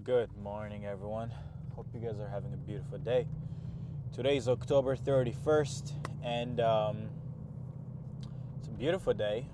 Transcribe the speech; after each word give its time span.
Good 0.00 0.34
morning, 0.42 0.86
everyone. 0.86 1.30
Hope 1.76 1.86
you 1.92 2.00
guys 2.00 2.18
are 2.18 2.26
having 2.26 2.54
a 2.54 2.56
beautiful 2.56 2.96
day. 2.96 3.26
Today 4.10 4.38
is 4.38 4.48
October 4.48 4.96
31st, 4.96 5.92
and 6.24 6.60
um, 6.60 7.10
it's 8.58 8.68
a 8.68 8.70
beautiful 8.70 9.12
day. 9.12 9.46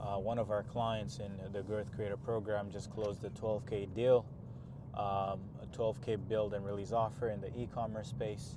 Uh, 0.00 0.18
one 0.18 0.40
of 0.40 0.50
our 0.50 0.64
clients 0.64 1.20
in 1.20 1.30
the 1.52 1.62
Growth 1.62 1.86
Creator 1.94 2.16
program 2.16 2.72
just 2.72 2.90
closed 2.90 3.24
a 3.24 3.30
12K 3.30 3.94
deal, 3.94 4.26
um, 4.94 5.38
a 5.62 5.66
12K 5.72 6.28
build 6.28 6.52
and 6.52 6.66
release 6.66 6.90
offer 6.90 7.30
in 7.30 7.40
the 7.40 7.56
e 7.56 7.68
commerce 7.72 8.08
space. 8.08 8.56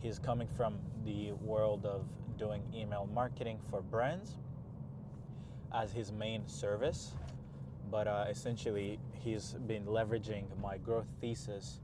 He's 0.00 0.18
coming 0.18 0.48
from 0.54 0.78
the 1.02 1.32
world 1.32 1.86
of 1.86 2.04
doing 2.36 2.62
email 2.74 3.08
marketing 3.12 3.58
for 3.70 3.80
brands 3.80 4.36
as 5.74 5.92
his 5.92 6.12
main 6.12 6.46
service 6.46 7.14
but 7.90 8.06
uh, 8.06 8.24
essentially 8.28 8.98
he's 9.12 9.54
been 9.66 9.84
leveraging 9.84 10.44
my 10.60 10.78
growth 10.78 11.08
thesis 11.20 11.80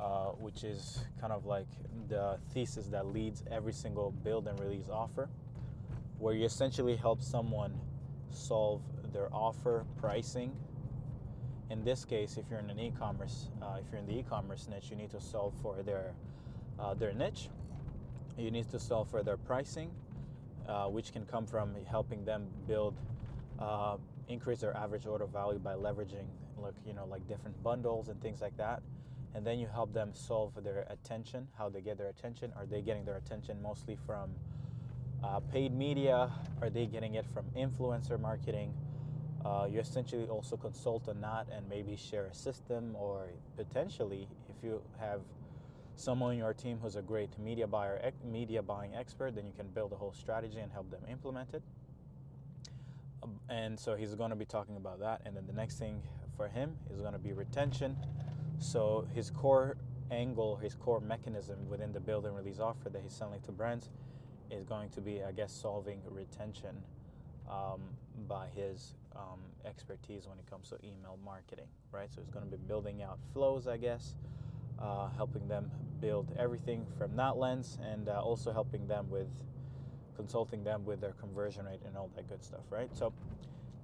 uh, 0.00 0.26
which 0.38 0.62
is 0.62 1.04
kind 1.20 1.32
of 1.32 1.44
like 1.44 1.66
the 2.08 2.38
thesis 2.52 2.86
that 2.86 3.06
leads 3.06 3.42
every 3.50 3.72
single 3.72 4.12
build 4.22 4.46
and 4.46 4.58
release 4.60 4.88
offer 4.90 5.28
where 6.18 6.34
you 6.34 6.44
essentially 6.44 6.96
help 6.96 7.22
someone 7.22 7.72
solve 8.30 8.82
their 9.12 9.28
offer 9.32 9.84
pricing. 9.96 10.52
In 11.70 11.84
this 11.84 12.04
case 12.04 12.36
if 12.36 12.44
you're 12.50 12.60
in 12.60 12.70
an 12.70 12.78
e-commerce 12.78 13.48
uh, 13.60 13.78
if 13.80 13.90
you're 13.90 14.00
in 14.00 14.06
the 14.06 14.18
e-commerce 14.18 14.68
niche 14.70 14.90
you 14.90 14.96
need 14.96 15.10
to 15.10 15.20
solve 15.20 15.52
for 15.62 15.82
their 15.82 16.12
uh, 16.78 16.94
their 16.94 17.12
niche. 17.12 17.48
You 18.36 18.52
need 18.52 18.70
to 18.70 18.78
solve 18.78 19.10
for 19.10 19.24
their 19.24 19.36
pricing 19.36 19.90
uh, 20.68 20.86
which 20.86 21.12
can 21.12 21.24
come 21.24 21.46
from 21.46 21.74
helping 21.86 22.24
them 22.24 22.46
build 22.68 22.94
uh, 23.58 23.96
increase 24.28 24.60
their 24.60 24.76
average 24.76 25.06
order 25.06 25.26
value 25.26 25.58
by 25.58 25.74
leveraging 25.74 26.26
like 26.56 26.74
you 26.86 26.92
know 26.92 27.06
like 27.06 27.26
different 27.28 27.60
bundles 27.62 28.08
and 28.08 28.20
things 28.20 28.40
like 28.40 28.56
that. 28.56 28.82
And 29.34 29.46
then 29.46 29.58
you 29.58 29.66
help 29.66 29.92
them 29.92 30.10
solve 30.14 30.52
their 30.62 30.86
attention 30.90 31.48
how 31.56 31.68
they 31.68 31.80
get 31.80 31.98
their 31.98 32.08
attention. 32.08 32.52
Are 32.56 32.66
they 32.66 32.80
getting 32.80 33.04
their 33.04 33.16
attention 33.16 33.60
mostly 33.62 33.96
from 34.06 34.30
uh, 35.22 35.40
paid 35.40 35.72
media? 35.72 36.30
Are 36.62 36.70
they 36.70 36.86
getting 36.86 37.14
it 37.14 37.26
from 37.32 37.44
influencer 37.56 38.18
marketing? 38.18 38.72
Uh, 39.44 39.68
you 39.70 39.78
essentially 39.78 40.24
also 40.24 40.56
consult 40.56 41.08
on 41.08 41.20
that 41.20 41.46
and 41.54 41.68
maybe 41.68 41.96
share 41.96 42.26
a 42.26 42.34
system 42.34 42.96
or 42.96 43.28
potentially 43.56 44.26
if 44.48 44.64
you 44.64 44.82
have 44.98 45.20
someone 45.94 46.32
in 46.32 46.38
your 46.38 46.52
team 46.52 46.78
who's 46.80 46.96
a 46.96 47.02
great 47.02 47.36
media 47.38 47.66
buyer 47.66 48.12
media 48.24 48.62
buying 48.62 48.94
expert 48.94 49.34
then 49.34 49.46
you 49.46 49.52
can 49.56 49.66
build 49.68 49.92
a 49.92 49.96
whole 49.96 50.12
strategy 50.12 50.58
and 50.58 50.72
help 50.72 50.90
them 50.90 51.00
implement 51.10 51.52
it 51.54 51.62
and 53.48 53.78
so 53.78 53.96
he's 53.96 54.14
going 54.14 54.30
to 54.30 54.36
be 54.36 54.44
talking 54.44 54.76
about 54.76 55.00
that. 55.00 55.22
And 55.24 55.36
then 55.36 55.46
the 55.46 55.52
next 55.52 55.78
thing 55.78 56.02
for 56.36 56.48
him 56.48 56.76
is 56.92 57.00
going 57.00 57.12
to 57.12 57.18
be 57.18 57.32
retention. 57.32 57.96
So 58.58 59.06
his 59.14 59.30
core 59.30 59.76
angle 60.10 60.56
his 60.56 60.74
core 60.74 61.00
mechanism 61.00 61.56
within 61.68 61.92
the 61.92 62.00
build 62.00 62.26
and 62.26 62.34
release 62.36 62.58
offer 62.60 62.88
that 62.88 63.02
he's 63.02 63.12
selling 63.12 63.40
to 63.42 63.52
brands 63.52 63.90
is 64.50 64.64
going 64.64 64.88
to 64.90 65.00
be 65.00 65.22
i 65.22 65.32
guess 65.32 65.52
solving 65.52 66.00
retention 66.08 66.82
um, 67.50 67.80
by 68.28 68.46
his 68.54 68.94
um, 69.16 69.40
expertise 69.64 70.26
when 70.26 70.38
it 70.38 70.48
comes 70.48 70.68
to 70.68 70.76
email 70.84 71.18
marketing 71.24 71.66
right? 71.92 72.08
So 72.14 72.20
he's 72.20 72.30
going 72.30 72.44
to 72.44 72.50
be 72.50 72.62
building 72.66 73.02
out 73.02 73.18
flows 73.32 73.66
i 73.66 73.76
guess 73.76 74.14
uh, 74.80 75.08
helping 75.16 75.46
them 75.48 75.70
build 76.00 76.32
everything 76.38 76.86
from 76.96 77.16
that 77.16 77.36
lens 77.36 77.78
and 77.82 78.08
uh, 78.08 78.20
also 78.20 78.52
helping 78.52 78.86
them 78.86 79.10
with 79.10 79.28
consulting 80.18 80.64
them 80.64 80.84
with 80.84 81.00
their 81.00 81.12
conversion 81.12 81.64
rate 81.64 81.80
and 81.86 81.96
all 81.96 82.10
that 82.16 82.28
good 82.28 82.42
stuff, 82.42 82.64
right? 82.70 82.90
So 82.92 83.12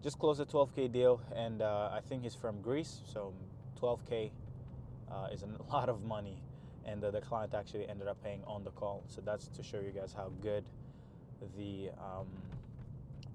just 0.02 0.18
closed 0.18 0.40
a 0.40 0.44
12k 0.44 0.92
deal, 0.92 1.20
and 1.34 1.62
uh, 1.62 1.90
I 1.92 2.00
think 2.00 2.24
he's 2.24 2.34
from 2.34 2.60
Greece, 2.60 3.00
so 3.10 3.32
12k 3.80 4.32
uh, 5.10 5.28
is 5.32 5.44
a 5.44 5.62
lot 5.72 5.88
of 5.88 6.02
money, 6.02 6.42
and 6.84 7.00
the 7.00 7.20
client 7.20 7.54
actually 7.54 7.88
ended 7.88 8.08
up 8.08 8.22
paying 8.22 8.42
on 8.46 8.64
the 8.64 8.72
call. 8.72 9.04
So 9.06 9.22
that's 9.24 9.46
to 9.48 9.62
show 9.62 9.78
you 9.78 9.92
guys 9.92 10.12
how 10.12 10.32
good 10.42 10.64
the 11.56 11.90
um, 11.98 12.26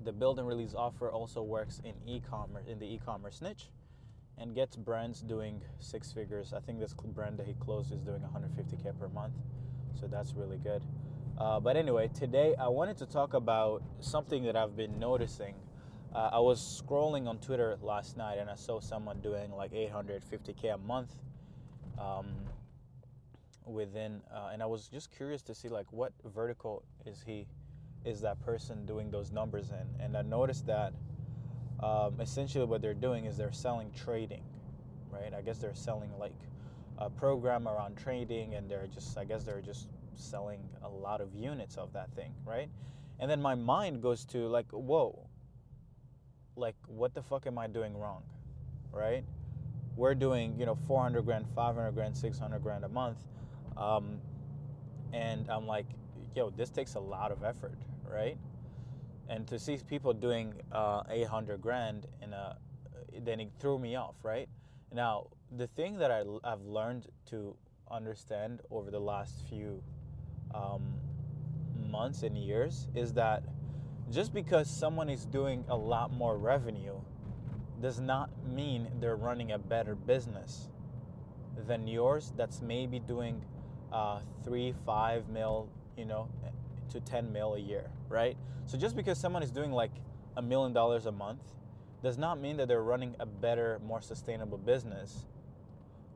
the 0.03 0.11
build 0.11 0.39
and 0.39 0.47
release 0.47 0.73
offer 0.75 1.09
also 1.11 1.41
works 1.41 1.81
in 1.83 1.93
e-commerce 2.07 2.63
in 2.67 2.79
the 2.79 2.85
e-commerce 2.85 3.41
niche 3.41 3.69
and 4.37 4.55
gets 4.55 4.75
brands 4.77 5.21
doing 5.21 5.61
six 5.79 6.11
figures. 6.11 6.53
I 6.53 6.59
think 6.61 6.79
this 6.79 6.93
brand 6.93 7.37
that 7.39 7.45
he 7.45 7.53
closed 7.59 7.91
is 7.91 7.99
doing 8.01 8.21
150k 8.21 8.97
per 8.97 9.09
month, 9.09 9.33
so 9.99 10.07
that's 10.07 10.33
really 10.33 10.57
good. 10.57 10.81
Uh, 11.39 11.57
but 11.57 11.77
anyway, 11.77 12.09
today 12.13 12.53
I 12.59 12.67
wanted 12.67 12.97
to 12.97 13.05
talk 13.05 13.33
about 13.33 13.81
something 14.01 14.43
that 14.43 14.57
I've 14.57 14.75
been 14.75 14.99
noticing. 14.99 15.55
Uh, 16.13 16.31
I 16.33 16.39
was 16.39 16.59
scrolling 16.59 17.27
on 17.27 17.37
Twitter 17.37 17.77
last 17.81 18.17
night 18.17 18.39
and 18.39 18.49
I 18.49 18.55
saw 18.55 18.81
someone 18.81 19.21
doing 19.21 19.51
like 19.51 19.71
850k 19.71 20.73
a 20.73 20.77
month 20.77 21.15
um, 21.97 22.27
within, 23.65 24.21
uh, 24.33 24.49
and 24.51 24.61
I 24.61 24.65
was 24.65 24.89
just 24.89 25.15
curious 25.15 25.41
to 25.43 25.55
see 25.55 25.69
like 25.69 25.85
what 25.93 26.11
vertical 26.25 26.83
is 27.05 27.23
he, 27.25 27.47
is 28.03 28.19
that 28.19 28.41
person 28.41 28.85
doing 28.85 29.09
those 29.09 29.31
numbers 29.31 29.69
in? 29.69 30.03
And 30.03 30.17
I 30.17 30.23
noticed 30.23 30.65
that 30.67 30.91
um, 31.81 32.19
essentially 32.19 32.65
what 32.65 32.81
they're 32.81 32.93
doing 32.93 33.25
is 33.25 33.37
they're 33.37 33.53
selling 33.53 33.91
trading, 33.93 34.43
right? 35.09 35.33
I 35.33 35.41
guess 35.41 35.59
they're 35.59 35.73
selling 35.73 36.11
like 36.19 36.35
a 36.97 37.09
program 37.09 37.65
around 37.65 37.95
trading, 37.95 38.55
and 38.55 38.69
they're 38.69 38.87
just, 38.93 39.17
I 39.17 39.23
guess 39.23 39.45
they're 39.45 39.61
just 39.61 39.87
selling 40.15 40.61
a 40.83 40.89
lot 40.89 41.21
of 41.21 41.33
units 41.33 41.77
of 41.77 41.93
that 41.93 42.11
thing, 42.13 42.33
right? 42.45 42.69
And 43.19 43.29
then 43.29 43.41
my 43.41 43.55
mind 43.55 44.01
goes 44.01 44.25
to 44.25 44.47
like, 44.47 44.67
whoa, 44.71 45.27
like 46.55 46.75
what 46.87 47.13
the 47.13 47.21
fuck 47.21 47.47
am 47.47 47.57
I 47.57 47.67
doing 47.67 47.97
wrong, 47.97 48.23
right? 48.91 49.23
We're 49.95 50.15
doing 50.15 50.55
you 50.59 50.65
know 50.65 50.75
400 50.87 51.25
grand, 51.25 51.45
500 51.55 51.91
grand, 51.91 52.15
600 52.15 52.63
grand 52.63 52.85
a 52.85 52.89
month, 52.89 53.17
um, 53.77 54.19
and 55.13 55.49
I'm 55.49 55.67
like, 55.67 55.87
yo, 56.35 56.49
this 56.51 56.69
takes 56.69 56.95
a 56.95 56.99
lot 56.99 57.31
of 57.31 57.43
effort, 57.43 57.77
right? 58.09 58.37
And 59.27 59.47
to 59.47 59.59
see 59.59 59.77
people 59.77 60.13
doing 60.13 60.53
uh, 60.71 61.03
800 61.09 61.61
grand 61.61 62.07
in 62.21 62.33
a, 62.33 62.57
then 63.21 63.39
it 63.39 63.51
threw 63.59 63.77
me 63.77 63.95
off, 63.95 64.15
right? 64.23 64.47
Now 64.93 65.27
the 65.55 65.67
thing 65.67 65.97
that 65.99 66.11
I, 66.11 66.23
I've 66.43 66.61
learned 66.61 67.07
to 67.29 67.55
understand 67.91 68.61
over 68.69 68.91
the 68.91 68.99
last 68.99 69.43
few 69.49 69.81
um, 70.53 70.81
months 71.89 72.23
and 72.23 72.37
years 72.37 72.87
is 72.95 73.13
that 73.13 73.43
just 74.11 74.33
because 74.33 74.69
someone 74.69 75.09
is 75.09 75.25
doing 75.25 75.63
a 75.69 75.75
lot 75.75 76.11
more 76.11 76.37
revenue 76.37 76.95
does 77.81 77.99
not 77.99 78.29
mean 78.45 78.87
they're 78.99 79.15
running 79.15 79.51
a 79.51 79.57
better 79.57 79.95
business 79.95 80.69
than 81.67 81.87
yours 81.87 82.33
that's 82.35 82.61
maybe 82.61 82.99
doing 82.99 83.41
uh, 83.91 84.19
three, 84.43 84.73
five 84.85 85.29
mil, 85.29 85.69
you 85.97 86.05
know, 86.05 86.27
to 86.89 86.99
10 86.99 87.31
mil 87.31 87.55
a 87.55 87.59
year, 87.59 87.89
right? 88.07 88.37
So 88.65 88.77
just 88.77 88.95
because 88.95 89.17
someone 89.17 89.43
is 89.43 89.51
doing 89.51 89.71
like 89.71 89.91
a 90.37 90.41
million 90.41 90.73
dollars 90.73 91.05
a 91.05 91.11
month 91.11 91.41
does 92.03 92.17
not 92.17 92.39
mean 92.39 92.57
that 92.57 92.67
they're 92.67 92.83
running 92.83 93.15
a 93.19 93.25
better, 93.25 93.79
more 93.85 94.01
sustainable 94.01 94.57
business 94.57 95.25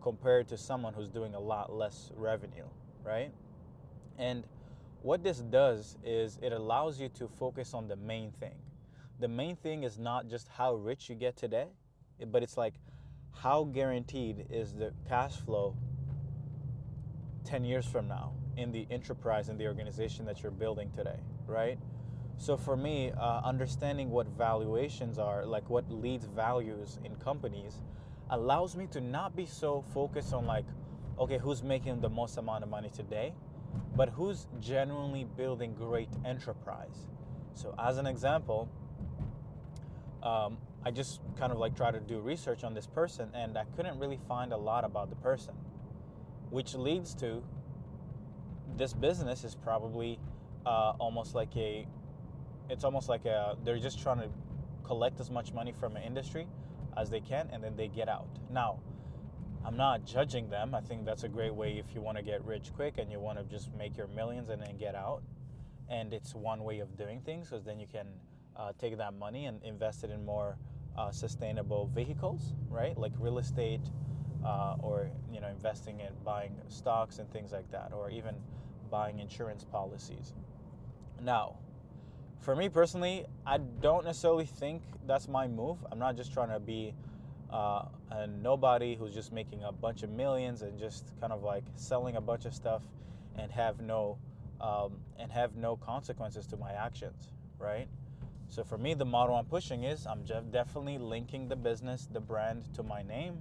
compared 0.01 0.47
to 0.50 0.57
someone 0.57 0.94
who's 0.94 1.09
doing 1.09 1.35
a 1.35 1.39
lot 1.39 1.73
less 1.73 2.11
revenue, 2.15 2.65
right? 3.03 3.31
And 4.18 4.44
what 5.01 5.24
this 5.24 5.40
does 5.40 5.97
is 6.03 6.40
it 6.41 6.53
allows 6.53 7.00
you 7.00 7.09
to 7.09 7.28
focus 7.28 7.74
on 7.74 7.88
the 7.88 7.96
main 7.96 8.31
thing. 8.31 8.56
The 9.19 9.28
main 9.28 9.56
thing 9.56 9.84
is 9.84 10.00
not 10.00 10.28
just 10.28 10.47
how 10.47 10.75
rich 10.75 11.09
you 11.09 11.16
get 11.16 11.35
today, 11.35 11.68
but 12.31 12.44
it's 12.44 12.57
like 12.57 12.74
how 13.34 13.66
guaranteed 13.66 14.46
is 14.50 14.74
the 14.74 14.94
cash 15.07 15.35
flow 15.35 15.75
10 17.46 17.66
years 17.66 17.85
from 17.85 18.07
now 18.07 18.31
in 18.56 18.72
the 18.72 18.88
enterprise 18.90 19.50
in 19.50 19.57
the 19.57 19.68
organization 19.68 20.25
that 20.25 20.41
you're 20.41 20.51
building 20.51 20.90
today, 20.95 21.19
right? 21.47 21.78
So 22.38 22.57
for 22.57 22.75
me, 22.75 23.12
uh, 23.12 23.41
understanding 23.44 24.09
what 24.09 24.28
valuations 24.28 25.19
are, 25.19 25.45
like 25.45 25.69
what 25.69 25.90
leads 25.91 26.25
values 26.25 27.00
in 27.03 27.16
companies, 27.18 27.81
allows 28.30 28.75
me 28.75 28.88
to 28.88 29.01
not 29.01 29.36
be 29.36 29.45
so 29.45 29.83
focused 29.94 30.33
on 30.33 30.45
like, 30.45 30.65
okay, 31.19 31.38
who's 31.38 31.63
making 31.63 32.01
the 32.01 32.10
most 32.10 32.38
amount 32.38 32.63
of 32.63 32.69
money 32.69 32.89
today, 32.89 33.33
but 33.96 34.10
who's 34.10 34.48
genuinely 34.60 35.25
building 35.38 35.74
great 35.75 36.10
enterprise. 36.25 37.08
So, 37.54 37.75
as 37.78 37.98
an 37.98 38.08
example, 38.08 38.70
um, 40.24 40.58
I 40.86 40.92
just 40.92 41.22
kind 41.38 41.52
of 41.52 41.60
like 41.60 41.75
try 41.75 41.92
to 41.92 42.00
do 42.00 42.20
research 42.20 42.64
on 42.64 42.74
this 42.74 42.88
person, 42.88 43.30
and 43.34 43.58
I 43.58 43.66
couldn't 43.75 44.00
really 44.00 44.20
find 44.28 44.52
a 44.52 44.58
lot 44.58 44.84
about 44.84 45.10
the 45.10 45.16
person, 45.18 45.54
which 46.50 46.74
leads 46.74 47.14
to 47.16 47.44
this 48.75 48.94
business 48.94 49.44
is 49.44 49.56
probably 49.56 50.20
uh, 50.66 50.94
almost 51.00 51.36
like 51.36 51.56
a, 51.56 51.86
it's 52.70 52.84
almost 52.84 53.08
like 53.10 53.25
a, 53.25 53.56
they're 53.64 53.78
just 53.78 54.02
trying 54.02 54.20
to 54.20 54.30
collect 54.84 55.20
as 55.20 55.30
much 55.30 55.54
money 55.54 55.72
from 55.72 55.96
an 55.96 56.04
industry 56.04 56.48
as 56.98 57.10
they 57.10 57.20
can, 57.20 57.50
and 57.52 57.64
then 57.64 57.75
they 57.75 57.88
get 57.88 58.10
out. 58.10 58.28
Now, 58.52 58.80
I'm 59.65 59.77
not 59.77 60.06
judging 60.06 60.50
them. 60.50 60.75
I 60.75 60.81
think 60.81 61.06
that's 61.06 61.24
a 61.24 61.30
great 61.30 61.54
way 61.54 61.77
if 61.77 61.95
you 61.95 62.01
want 62.01 62.18
to 62.18 62.24
get 62.24 62.44
rich 62.44 62.71
quick 62.75 62.95
and 62.98 63.12
you 63.12 63.19
want 63.19 63.38
to 63.38 63.45
just 63.45 63.74
make 63.75 63.95
your 63.95 64.07
millions 64.07 64.50
and 64.50 64.62
then 64.62 64.77
get 64.77 64.94
out. 64.94 65.21
And 65.89 66.13
it's 66.13 66.36
one 66.36 66.63
way 66.63 66.80
of 66.80 66.98
doing 66.98 67.21
things 67.21 67.50
because 67.50 67.63
then 67.63 67.80
you 67.80 67.88
can 67.88 68.07
uh, 68.57 68.74
take 68.77 68.98
that 68.98 69.13
money 69.13 69.45
and 69.45 69.63
invest 69.63 70.04
it 70.04 70.12
in 70.12 70.25
more 70.25 70.57
uh, 70.98 71.12
sustainable 71.12 71.89
vehicles, 71.94 72.54
right? 72.69 72.98
Like 72.98 73.13
real 73.19 73.39
estate, 73.39 73.81
uh, 74.45 74.75
or 74.80 75.10
you 75.31 75.39
know 75.39 75.48
investing 75.48 76.01
in 76.01 76.10
buying 76.24 76.56
stocks 76.68 77.19
and 77.19 77.31
things 77.31 77.51
like 77.51 77.69
that, 77.71 77.92
or 77.94 78.10
even 78.10 78.36
buying 78.92 79.19
insurance 79.19 79.63
policies. 79.63 80.33
Now, 81.21 81.56
for 82.42 82.56
me 82.56 82.69
personally, 82.69 83.25
I 83.45 83.57
don't 83.57 84.06
necessarily 84.06 84.45
think 84.45 84.83
that's 85.07 85.27
my 85.27 85.48
move. 85.48 85.77
I'm 85.92 86.00
not 86.00 86.18
just 86.18 86.33
trying 86.33 86.50
to 86.50 86.60
be 86.60 86.94
uh, 87.53 87.85
a 88.09 88.27
nobody 88.27 88.95
who's 88.95 89.13
just 89.13 89.31
making 89.31 89.63
a 89.63 89.71
bunch 89.71 90.01
of 90.01 90.09
millions 90.09 90.63
and 90.63 90.77
just 90.79 91.11
kind 91.21 91.31
of 91.31 91.44
like 91.44 91.63
selling 91.75 92.15
a 92.15 92.21
bunch 92.21 92.45
of 92.45 92.53
stuff 92.53 92.81
and 93.38 93.51
have 93.51 93.79
no 93.79 94.17
um, 94.59 94.94
and 95.19 95.31
have 95.31 95.55
no 95.55 95.75
consequences 95.75 96.47
to 96.47 96.57
my 96.57 96.71
actions, 96.71 97.31
right? 97.59 97.88
So 98.47 98.63
for 98.63 98.77
me, 98.77 98.94
the 98.94 99.05
model 99.05 99.35
I'm 99.35 99.45
pushing 99.45 99.83
is 99.83 100.07
I'm 100.07 100.23
definitely 100.51 100.97
linking 100.97 101.47
the 101.47 101.55
business, 101.55 102.07
the 102.11 102.19
brand 102.19 102.73
to 102.75 102.83
my 102.83 103.03
name, 103.03 103.38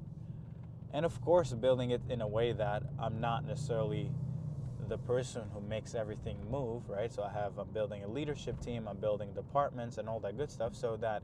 and 0.93 1.07
of 1.07 1.21
course 1.23 1.53
building 1.53 1.91
it 1.91 2.03
in 2.11 2.21
a 2.21 2.29
way 2.29 2.53
that 2.53 2.83
I'm 2.99 3.21
not 3.21 3.47
necessarily 3.47 4.11
the 4.89 4.99
person 4.99 5.43
who 5.55 5.61
makes 5.61 5.95
everything 5.95 6.37
move, 6.51 6.89
right? 6.89 7.11
So 7.11 7.23
I 7.23 7.33
have 7.33 7.57
I'm 7.59 7.71
building 7.71 8.03
a 8.05 8.09
leadership 8.09 8.61
team, 8.61 8.87
I'm 8.89 8.99
building 8.99 9.33
departments 9.33 9.97
and 9.97 10.09
all 10.09 10.21
that 10.21 10.37
good 10.37 10.51
stuff 10.51 10.75
so 10.75 10.97
that 10.99 11.23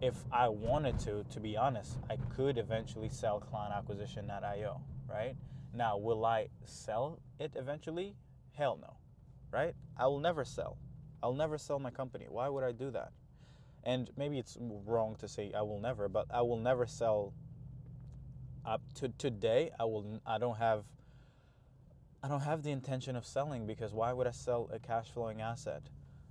if 0.00 0.14
I 0.32 0.48
wanted 0.48 0.98
to, 1.00 1.24
to 1.30 1.40
be 1.40 1.56
honest, 1.56 1.98
I 2.10 2.16
could 2.36 2.58
eventually 2.58 3.08
sell 3.08 3.40
ClientAcquisition.io, 3.40 4.80
right? 5.08 5.36
Now, 5.72 5.96
will 5.98 6.24
I 6.24 6.48
sell 6.64 7.18
it 7.38 7.52
eventually? 7.56 8.14
Hell 8.52 8.78
no, 8.80 8.94
right? 9.50 9.74
I 9.96 10.06
will 10.06 10.20
never 10.20 10.44
sell. 10.44 10.78
I'll 11.22 11.34
never 11.34 11.58
sell 11.58 11.78
my 11.78 11.90
company. 11.90 12.26
Why 12.28 12.48
would 12.48 12.64
I 12.64 12.72
do 12.72 12.90
that? 12.90 13.12
And 13.82 14.10
maybe 14.16 14.38
it's 14.38 14.56
wrong 14.60 15.16
to 15.16 15.28
say 15.28 15.52
I 15.56 15.62
will 15.62 15.80
never, 15.80 16.08
but 16.08 16.26
I 16.30 16.42
will 16.42 16.58
never 16.58 16.86
sell. 16.86 17.32
Up 18.66 18.80
to 18.94 19.10
today, 19.10 19.72
I 19.78 19.84
will. 19.84 20.22
I 20.26 20.38
don't 20.38 20.56
have. 20.56 20.84
I 22.22 22.28
don't 22.28 22.40
have 22.40 22.62
the 22.62 22.70
intention 22.70 23.14
of 23.14 23.26
selling 23.26 23.66
because 23.66 23.92
why 23.92 24.14
would 24.14 24.26
I 24.26 24.30
sell 24.30 24.70
a 24.72 24.78
cash 24.78 25.10
flowing 25.10 25.42
asset? 25.42 25.82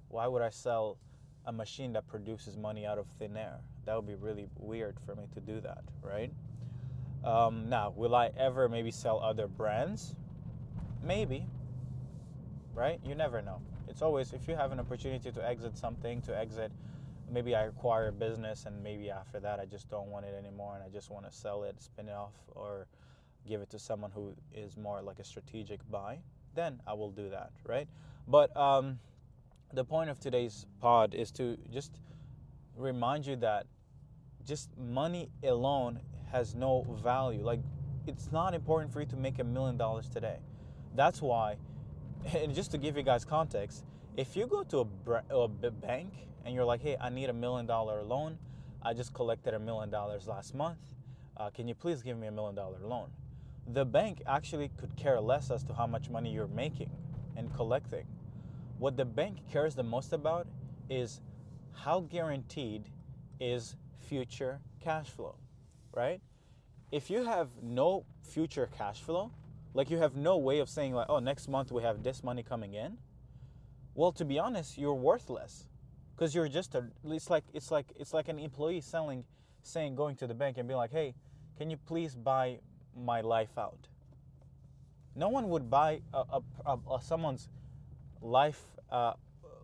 Why 0.08 0.26
would 0.26 0.42
I 0.42 0.50
sell 0.50 0.98
a 1.46 1.52
machine 1.52 1.94
that 1.94 2.08
produces 2.08 2.58
money 2.58 2.86
out 2.86 2.98
of 2.98 3.08
thin 3.20 3.38
air? 3.38 3.60
That 3.86 3.96
would 3.96 4.08
be 4.08 4.16
really 4.16 4.48
weird 4.58 4.98
for 5.06 5.16
me 5.16 5.24
to 5.34 5.40
do 5.42 5.60
that, 5.62 5.84
right? 6.02 6.32
Um, 7.24 7.70
now, 7.70 7.94
will 7.96 8.16
I 8.16 8.32
ever 8.38 8.68
maybe 8.68 8.92
sell 8.92 9.20
other 9.20 9.48
brands? 9.48 10.16
Maybe, 11.04 11.46
right? 12.74 13.00
You 13.06 13.16
never 13.16 13.42
know. 13.42 13.62
It's 13.88 14.02
always 14.02 14.34
if 14.34 14.48
you 14.48 14.56
have 14.56 14.72
an 14.72 14.80
opportunity 14.80 15.32
to 15.32 15.48
exit 15.48 15.78
something, 15.78 16.22
to 16.24 16.38
exit, 16.38 16.72
maybe 17.32 17.56
I 17.56 17.64
acquire 17.66 18.08
a 18.08 18.12
business 18.12 18.66
and 18.66 18.82
maybe 18.84 19.10
after 19.10 19.40
that 19.40 19.60
I 19.60 19.66
just 19.66 19.90
don't 19.90 20.08
want 20.08 20.26
it 20.26 20.36
anymore 20.38 20.76
and 20.76 20.84
I 20.84 20.90
just 20.90 21.10
want 21.10 21.26
to 21.26 21.32
sell 21.32 21.64
it, 21.64 21.82
spin 21.82 22.10
it 22.10 22.14
off, 22.14 22.34
or 22.56 22.88
give 23.48 23.62
it 23.62 23.70
to 23.72 23.80
someone 23.80 24.12
who 24.12 24.34
is 24.54 24.78
more 24.78 25.02
like 25.02 25.20
a 25.20 25.24
strategic 25.24 25.80
buy, 25.90 26.20
then 26.56 26.80
I 26.88 26.94
will 26.94 27.12
do 27.12 27.30
that, 27.30 27.52
right? 27.66 27.88
But 28.28 28.56
um, 28.56 29.00
the 29.74 29.84
point 29.84 30.10
of 30.10 30.20
today's 30.20 30.66
pod 30.80 31.14
is 31.14 31.32
to 31.32 31.58
just 31.72 32.00
remind 32.78 33.26
you 33.26 33.36
that 33.38 33.66
just 34.46 34.70
money 34.78 35.30
alone 35.44 36.00
has 36.32 36.56
no 36.56 36.86
value. 37.04 37.44
Like, 37.44 37.60
it's 38.08 38.32
not 38.32 38.54
important 38.54 38.92
for 38.94 39.00
you 39.00 39.08
to 39.08 39.16
make 39.16 39.40
a 39.40 39.44
million 39.44 39.78
dollars 39.78 40.10
today. 40.10 40.40
That's 40.96 41.22
why 41.22 41.58
and 42.36 42.54
just 42.54 42.72
to 42.72 42.78
give 42.78 42.98
you 42.98 43.04
guys 43.04 43.26
context, 43.26 43.84
if 44.16 44.36
you 44.36 44.48
go 44.48 44.64
to 44.64 44.88
a, 45.30 45.36
a 45.36 45.48
bank 45.48 46.14
and 46.46 46.54
you're 46.54 46.66
like, 46.66 46.82
hey, 46.82 46.98
I 47.00 47.10
need 47.10 47.30
a 47.30 47.34
million 47.34 47.66
dollar 47.66 48.04
loan, 48.04 48.38
I 48.82 48.94
just 48.94 49.14
collected 49.14 49.54
a 49.54 49.60
million 49.60 49.90
dollars 49.90 50.28
last 50.28 50.54
month. 50.54 50.78
Uh, 51.36 51.50
can 51.50 51.68
you 51.68 51.76
please 51.76 52.02
give 52.02 52.18
me 52.18 52.28
a 52.28 52.32
million 52.32 52.56
dollar 52.56 52.78
loan? 52.84 53.10
The 53.68 53.86
bank 53.86 54.22
actually 54.28 54.70
could 54.78 54.96
care 54.96 55.20
less 55.20 55.50
as 55.50 55.64
to 55.64 55.74
how 55.74 55.88
much 55.88 56.10
money 56.10 56.32
you're 56.32 56.48
making 56.48 56.92
and 57.36 57.54
collecting. 57.56 58.06
What 58.84 58.98
the 58.98 59.06
bank 59.06 59.38
cares 59.50 59.76
the 59.76 59.84
most 59.84 60.12
about 60.12 60.46
is 60.90 61.22
how 61.72 62.02
guaranteed 62.02 62.90
is 63.40 63.78
future 64.10 64.60
cash 64.82 65.08
flow, 65.08 65.36
right? 65.94 66.20
If 66.92 67.10
you 67.10 67.24
have 67.24 67.48
no 67.62 68.04
future 68.22 68.70
cash 68.78 69.00
flow, 69.00 69.32
like 69.74 69.90
you 69.90 70.00
have 70.00 70.18
no 70.18 70.36
way 70.36 70.60
of 70.60 70.68
saying 70.68 70.94
like, 70.94 71.06
oh, 71.08 71.20
next 71.20 71.48
month 71.48 71.72
we 71.72 71.82
have 71.82 72.04
this 72.04 72.26
money 72.26 72.44
coming 72.44 72.74
in. 72.74 72.98
Well, 73.96 74.12
to 74.12 74.26
be 74.26 74.38
honest, 74.38 74.78
you're 74.78 74.94
worthless 74.94 75.70
because 76.14 76.36
you're 76.36 76.50
just 76.50 76.76
a. 76.76 76.84
It's 77.06 77.30
like 77.30 77.46
it's 77.54 77.72
like 77.72 77.86
it's 77.96 78.14
like 78.14 78.28
an 78.28 78.38
employee 78.38 78.82
selling, 78.82 79.24
saying 79.62 79.96
going 79.96 80.18
to 80.18 80.28
the 80.28 80.34
bank 80.34 80.58
and 80.58 80.68
being 80.68 80.78
like, 80.78 80.92
hey, 80.92 81.16
can 81.58 81.70
you 81.70 81.78
please 81.78 82.16
buy 82.16 82.60
my 82.98 83.22
life 83.22 83.58
out? 83.58 83.88
No 85.16 85.30
one 85.30 85.48
would 85.48 85.70
buy 85.70 86.02
a, 86.14 86.18
a, 86.34 86.42
a, 86.66 86.96
a 86.96 87.02
someone's 87.02 87.48
life 88.22 88.73
uh, 88.94 89.14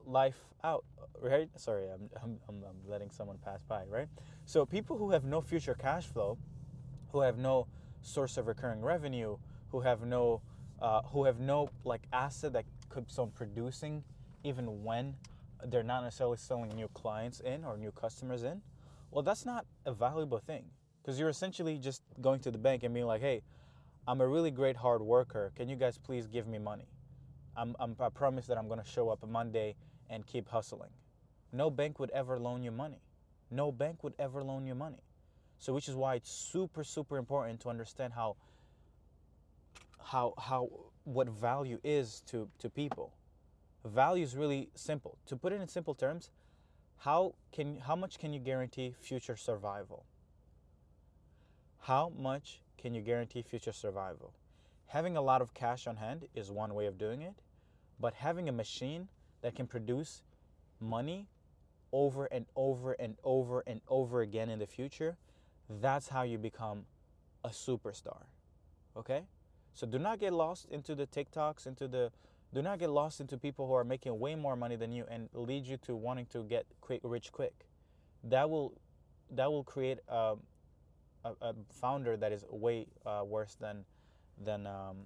life 0.06 0.44
out, 0.64 0.84
right? 1.22 1.50
Sorry, 1.56 1.86
I'm, 1.90 2.10
I'm, 2.22 2.40
I'm 2.68 2.76
letting 2.86 3.12
someone 3.12 3.38
pass 3.38 3.62
by, 3.64 3.86
right? 3.86 4.08
So 4.46 4.66
people 4.66 4.98
who 4.98 5.12
have 5.12 5.24
no 5.24 5.40
future 5.40 5.76
cash 5.76 6.06
flow, 6.06 6.38
who 7.14 7.22
have 7.22 7.38
no 7.38 7.68
source 8.02 8.38
of 8.38 8.48
recurring 8.48 8.82
revenue, 8.82 9.38
who 9.72 9.80
have 9.82 10.02
no 10.02 10.42
uh, 10.82 11.02
who 11.12 11.26
have 11.26 11.40
no 11.40 11.70
like 11.84 12.02
asset 12.14 12.54
that 12.54 12.66
keeps 12.94 13.20
on 13.20 13.30
producing 13.32 14.04
even 14.44 14.84
when 14.84 15.16
they're 15.66 15.84
not 15.84 16.04
necessarily 16.04 16.38
selling 16.38 16.70
new 16.70 16.88
clients 16.94 17.42
in 17.42 17.66
or 17.66 17.78
new 17.78 17.92
customers 17.92 18.44
in 18.44 18.62
well 19.12 19.22
that's 19.22 19.46
not 19.46 19.66
a 19.86 19.94
valuable 19.94 20.40
thing 20.40 20.64
because 21.02 21.20
you're 21.20 21.30
essentially 21.30 21.78
just 21.78 22.02
going 22.22 22.40
to 22.40 22.50
the 22.50 22.58
bank 22.58 22.84
and 22.84 22.94
being 22.94 23.06
like 23.06 23.20
hey 23.20 23.42
i'm 24.08 24.22
a 24.22 24.28
really 24.28 24.52
great 24.52 24.78
hard 24.78 25.02
worker 25.02 25.52
can 25.56 25.68
you 25.68 25.76
guys 25.76 25.98
please 25.98 26.28
give 26.28 26.48
me 26.48 26.58
money 26.58 26.88
I'm, 27.60 27.76
I'm, 27.80 27.96
i 28.00 28.10
promise 28.10 28.48
that 28.48 28.58
i'm 28.58 28.68
going 28.68 28.80
to 28.80 28.90
show 28.90 29.10
up 29.10 29.28
monday 29.28 29.76
and 30.10 30.26
keep 30.26 30.48
hustling 30.50 30.92
no 31.52 31.70
bank 31.70 32.00
would 32.00 32.12
ever 32.12 32.40
loan 32.40 32.64
you 32.64 32.72
money 32.72 33.02
no 33.52 33.72
bank 33.72 34.04
would 34.04 34.14
ever 34.18 34.44
loan 34.44 34.66
you 34.66 34.76
money 34.76 35.04
so 35.60 35.74
which 35.74 35.88
is 35.88 35.96
why 35.96 36.16
it's 36.16 36.32
super 36.32 36.84
super 36.84 37.18
important 37.18 37.60
to 37.62 37.70
understand 37.70 38.14
how 38.14 38.36
how 40.10 40.34
how 40.38 40.70
what 41.04 41.30
value 41.30 41.80
is 41.84 42.22
to 42.28 42.50
to 42.60 42.70
people. 42.70 43.14
Value 43.86 44.24
is 44.24 44.36
really 44.36 44.70
simple. 44.76 45.18
To 45.28 45.38
put 45.38 45.54
it 45.54 45.62
in 45.62 45.68
simple 45.68 45.94
terms, 45.94 46.32
how 46.98 47.36
can 47.52 47.80
how 47.80 47.96
much 47.96 48.20
can 48.20 48.34
you 48.34 48.40
guarantee 48.40 48.96
future 49.00 49.36
survival? 49.36 50.06
How 51.82 52.12
much 52.18 52.62
can 52.78 52.94
you 52.94 53.02
guarantee 53.02 53.42
future 53.42 53.72
survival? 53.72 54.34
Having 54.88 55.18
a 55.18 55.22
lot 55.22 55.42
of 55.42 55.54
cash 55.54 55.88
on 55.88 55.98
hand 55.98 56.28
is 56.36 56.52
one 56.52 56.74
way 56.74 56.88
of 56.88 56.98
doing 56.98 57.22
it, 57.22 57.36
but 58.00 58.14
having 58.14 58.50
a 58.50 58.52
machine 58.52 59.08
that 59.42 59.56
can 59.56 59.68
produce 59.68 60.22
money 60.80 61.28
over 61.92 62.26
and 62.26 62.46
over 62.56 62.94
and 62.94 63.16
over 63.24 63.64
and 63.66 63.82
over 63.88 64.22
again 64.22 64.50
in 64.50 64.60
the 64.60 64.68
future, 64.68 65.18
that's 65.82 66.08
how 66.08 66.24
you 66.24 66.38
become 66.38 66.86
a 67.44 67.50
superstar. 67.50 68.24
Okay? 68.96 69.24
So 69.74 69.88
do 69.88 70.00
not 70.00 70.20
get 70.20 70.34
lost 70.34 70.68
into 70.70 70.96
the 70.96 71.08
TikToks, 71.08 71.68
into 71.68 71.88
the 71.88 72.12
do 72.54 72.64
not 72.64 72.80
get 72.80 72.90
lost 72.90 73.22
into 73.22 73.38
people 73.38 73.68
who 73.68 73.74
are 73.74 73.84
making 73.84 74.18
way 74.18 74.34
more 74.34 74.56
money 74.56 74.76
than 74.76 74.92
you 74.92 75.06
and 75.10 75.30
lead 75.34 75.68
you 75.68 75.78
to 75.78 75.96
wanting 75.96 76.26
to 76.28 76.44
get 76.44 76.66
quick 76.82 77.00
rich 77.04 77.32
quick. 77.32 77.54
That 78.24 78.50
will 78.50 78.74
that 79.32 79.52
will 79.52 79.64
create 79.64 80.00
a, 80.08 80.36
a, 81.24 81.32
a 81.42 81.56
founder 81.72 82.18
that 82.18 82.32
is 82.32 82.44
way 82.50 82.88
uh, 83.06 83.22
worse 83.24 83.56
than 83.60 83.86
than 84.44 84.66
um, 84.66 84.98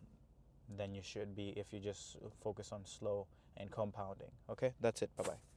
than 0.78 0.94
you 0.94 1.02
should 1.02 1.36
be 1.36 1.50
if 1.56 1.74
you 1.74 1.80
just 1.80 2.18
focus 2.44 2.72
on 2.72 2.86
slow 2.86 3.28
and 3.58 3.72
compounding. 3.72 4.32
Okay, 4.50 4.74
that's 4.82 5.02
it. 5.02 5.10
Bye 5.16 5.24
bye. 5.24 5.53